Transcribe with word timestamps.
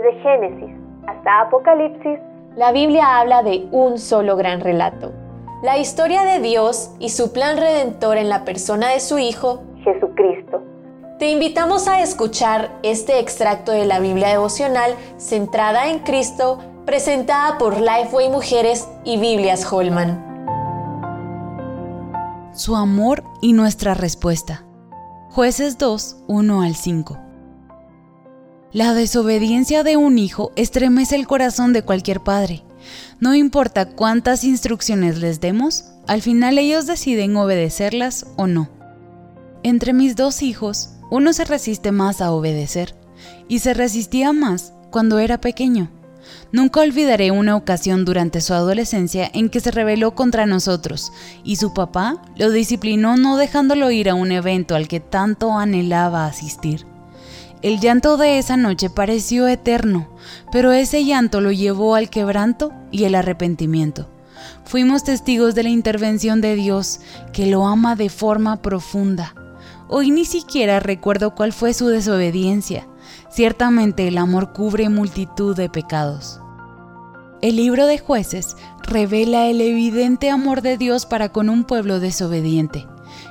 Desde 0.00 0.18
Génesis 0.22 0.76
hasta 1.06 1.40
Apocalipsis, 1.42 2.18
la 2.56 2.72
Biblia 2.72 3.18
habla 3.18 3.42
de 3.42 3.68
un 3.70 3.98
solo 3.98 4.34
gran 4.36 4.60
relato. 4.60 5.12
La 5.62 5.76
historia 5.76 6.22
de 6.22 6.40
Dios 6.40 6.94
y 6.98 7.10
su 7.10 7.32
plan 7.32 7.58
redentor 7.58 8.16
en 8.16 8.30
la 8.30 8.44
persona 8.44 8.88
de 8.88 9.00
su 9.00 9.18
Hijo, 9.18 9.62
Jesucristo. 9.84 10.62
Te 11.18 11.28
invitamos 11.30 11.86
a 11.86 12.00
escuchar 12.00 12.70
este 12.82 13.18
extracto 13.18 13.72
de 13.72 13.84
la 13.84 14.00
Biblia 14.00 14.28
devocional 14.28 14.94
centrada 15.18 15.90
en 15.90 15.98
Cristo, 15.98 16.58
presentada 16.86 17.58
por 17.58 17.78
Lifeway 17.78 18.30
Mujeres 18.30 18.88
y 19.04 19.18
Biblias 19.18 19.70
Holman. 19.70 20.24
Su 22.52 22.74
amor 22.74 23.22
y 23.42 23.52
nuestra 23.52 23.92
respuesta. 23.92 24.64
Jueces 25.28 25.76
2, 25.76 26.24
1 26.26 26.62
al 26.62 26.74
5. 26.74 27.29
La 28.72 28.94
desobediencia 28.94 29.82
de 29.82 29.96
un 29.96 30.16
hijo 30.16 30.52
estremece 30.54 31.16
el 31.16 31.26
corazón 31.26 31.72
de 31.72 31.82
cualquier 31.82 32.20
padre. 32.20 32.62
No 33.18 33.34
importa 33.34 33.88
cuántas 33.88 34.44
instrucciones 34.44 35.18
les 35.18 35.40
demos, 35.40 35.86
al 36.06 36.22
final 36.22 36.56
ellos 36.56 36.86
deciden 36.86 37.36
obedecerlas 37.36 38.26
o 38.36 38.46
no. 38.46 38.68
Entre 39.64 39.92
mis 39.92 40.14
dos 40.14 40.42
hijos, 40.42 40.90
uno 41.10 41.32
se 41.32 41.46
resiste 41.46 41.90
más 41.90 42.20
a 42.20 42.30
obedecer 42.30 42.94
y 43.48 43.58
se 43.58 43.74
resistía 43.74 44.32
más 44.32 44.72
cuando 44.92 45.18
era 45.18 45.40
pequeño. 45.40 45.90
Nunca 46.52 46.82
olvidaré 46.82 47.32
una 47.32 47.56
ocasión 47.56 48.04
durante 48.04 48.40
su 48.40 48.54
adolescencia 48.54 49.28
en 49.34 49.48
que 49.48 49.58
se 49.58 49.72
rebeló 49.72 50.14
contra 50.14 50.46
nosotros 50.46 51.12
y 51.42 51.56
su 51.56 51.74
papá 51.74 52.22
lo 52.36 52.52
disciplinó 52.52 53.16
no 53.16 53.36
dejándolo 53.36 53.90
ir 53.90 54.08
a 54.08 54.14
un 54.14 54.30
evento 54.30 54.76
al 54.76 54.86
que 54.86 55.00
tanto 55.00 55.58
anhelaba 55.58 56.26
asistir. 56.26 56.86
El 57.62 57.78
llanto 57.78 58.16
de 58.16 58.38
esa 58.38 58.56
noche 58.56 58.88
pareció 58.88 59.46
eterno, 59.46 60.08
pero 60.50 60.72
ese 60.72 61.04
llanto 61.04 61.42
lo 61.42 61.52
llevó 61.52 61.94
al 61.94 62.08
quebranto 62.08 62.72
y 62.90 63.04
el 63.04 63.14
arrepentimiento. 63.14 64.08
Fuimos 64.64 65.04
testigos 65.04 65.54
de 65.54 65.64
la 65.64 65.68
intervención 65.68 66.40
de 66.40 66.54
Dios, 66.54 67.00
que 67.34 67.46
lo 67.46 67.66
ama 67.66 67.96
de 67.96 68.08
forma 68.08 68.62
profunda. 68.62 69.34
Hoy 69.88 70.10
ni 70.10 70.24
siquiera 70.24 70.80
recuerdo 70.80 71.34
cuál 71.34 71.52
fue 71.52 71.74
su 71.74 71.88
desobediencia. 71.88 72.86
Ciertamente 73.30 74.08
el 74.08 74.16
amor 74.16 74.52
cubre 74.52 74.88
multitud 74.88 75.54
de 75.54 75.68
pecados. 75.68 76.40
El 77.42 77.56
libro 77.56 77.86
de 77.86 77.98
jueces 77.98 78.56
revela 78.82 79.48
el 79.48 79.60
evidente 79.60 80.30
amor 80.30 80.62
de 80.62 80.78
Dios 80.78 81.04
para 81.04 81.30
con 81.30 81.50
un 81.50 81.64
pueblo 81.64 82.00
desobediente. 82.00 82.86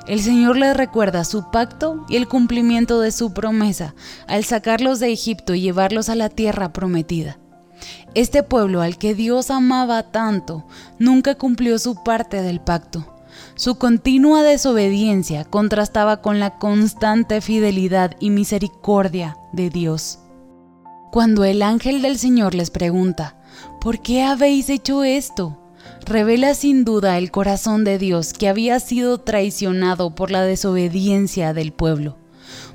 El 0.10 0.22
Señor 0.22 0.58
les 0.58 0.76
recuerda 0.76 1.24
su 1.24 1.52
pacto 1.52 2.04
y 2.10 2.16
el 2.16 2.28
cumplimiento 2.28 3.00
de 3.00 3.12
su 3.12 3.32
promesa 3.32 3.94
al 4.28 4.44
sacarlos 4.44 5.00
de 5.00 5.12
Egipto 5.12 5.54
y 5.54 5.62
llevarlos 5.62 6.10
a 6.10 6.16
la 6.16 6.30
tierra 6.30 6.74
prometida. 6.74 7.38
Este 8.16 8.42
pueblo 8.42 8.82
al 8.82 8.98
que 8.98 9.14
Dios 9.14 9.52
amaba 9.52 10.02
tanto 10.12 10.66
nunca 10.98 11.36
cumplió 11.36 11.78
su 11.78 12.04
parte 12.04 12.42
del 12.42 12.60
pacto. 12.60 13.22
Su 13.54 13.78
continua 13.78 14.42
desobediencia 14.42 15.46
contrastaba 15.46 16.24
con 16.24 16.40
la 16.40 16.58
constante 16.58 17.40
fidelidad 17.40 18.16
y 18.20 18.32
misericordia 18.32 19.38
de 19.54 19.70
Dios. 19.70 20.18
Cuando 21.12 21.44
el 21.44 21.62
ángel 21.62 22.02
del 22.02 22.18
Señor 22.18 22.56
les 22.56 22.72
pregunta, 22.72 23.38
¿por 23.80 24.02
qué 24.02 24.24
habéis 24.24 24.70
hecho 24.70 25.04
esto? 25.04 25.69
Revela 26.06 26.54
sin 26.54 26.86
duda 26.86 27.18
el 27.18 27.32
corazón 27.32 27.84
de 27.84 27.98
Dios 27.98 28.34
que 28.34 28.48
había 28.48 28.80
sido 28.80 29.20
traicionado 29.20 30.16
por 30.16 30.32
la 30.32 30.44
desobediencia 30.44 31.54
del 31.54 31.72
pueblo. 31.72 32.18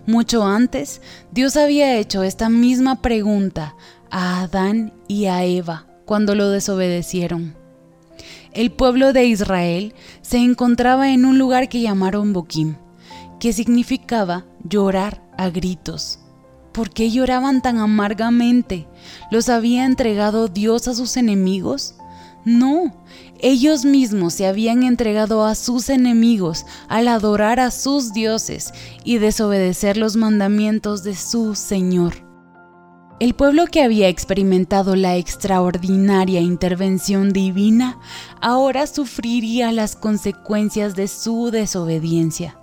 Mucho 0.06 0.44
antes, 0.44 1.00
Dios 1.32 1.56
había 1.56 1.96
hecho 1.96 2.22
esta 2.22 2.48
misma 2.48 3.00
pregunta 3.00 3.74
a 4.10 4.42
Adán 4.42 4.92
y 5.08 5.26
a 5.26 5.44
Eva 5.44 5.86
cuando 6.04 6.34
lo 6.34 6.50
desobedecieron. 6.50 7.54
El 8.52 8.70
pueblo 8.70 9.12
de 9.12 9.24
Israel 9.24 9.94
se 10.22 10.38
encontraba 10.38 11.10
en 11.10 11.24
un 11.24 11.38
lugar 11.38 11.68
que 11.68 11.80
llamaron 11.80 12.32
Boquim, 12.32 12.76
que 13.40 13.52
significaba 13.52 14.44
llorar 14.62 15.22
a 15.36 15.50
gritos. 15.50 16.20
¿Por 16.72 16.90
qué 16.90 17.10
lloraban 17.10 17.62
tan 17.62 17.78
amargamente? 17.78 18.86
¿Los 19.30 19.48
había 19.48 19.84
entregado 19.84 20.48
Dios 20.48 20.86
a 20.86 20.94
sus 20.94 21.16
enemigos? 21.16 21.96
No, 22.44 22.92
ellos 23.40 23.86
mismos 23.86 24.34
se 24.34 24.46
habían 24.46 24.82
entregado 24.82 25.46
a 25.46 25.54
sus 25.54 25.88
enemigos 25.88 26.66
al 26.88 27.08
adorar 27.08 27.58
a 27.58 27.70
sus 27.70 28.12
dioses 28.12 28.72
y 29.02 29.18
desobedecer 29.18 29.96
los 29.96 30.16
mandamientos 30.16 31.02
de 31.04 31.16
su 31.16 31.54
Señor. 31.54 32.24
El 33.20 33.34
pueblo 33.34 33.66
que 33.66 33.82
había 33.82 34.08
experimentado 34.08 34.96
la 34.96 35.16
extraordinaria 35.16 36.40
intervención 36.40 37.32
divina 37.32 37.98
ahora 38.42 38.86
sufriría 38.86 39.72
las 39.72 39.96
consecuencias 39.96 40.94
de 40.96 41.08
su 41.08 41.50
desobediencia. 41.50 42.58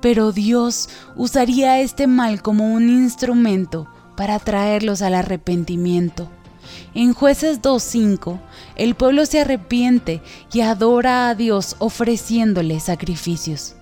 Pero 0.00 0.32
Dios 0.32 0.88
usaría 1.14 1.78
este 1.80 2.06
mal 2.06 2.42
como 2.42 2.72
un 2.72 2.88
instrumento 2.88 3.86
para 4.16 4.38
traerlos 4.38 5.02
al 5.02 5.14
arrepentimiento. 5.14 6.30
En 6.94 7.14
jueces 7.14 7.62
2.5, 7.62 8.38
el 8.76 8.94
pueblo 8.94 9.26
se 9.26 9.40
arrepiente 9.40 10.22
y 10.52 10.60
adora 10.60 11.28
a 11.28 11.34
Dios 11.34 11.76
ofreciéndole 11.78 12.80
sacrificios. 12.80 13.74